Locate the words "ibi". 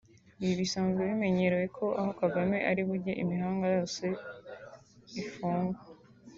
0.41-0.53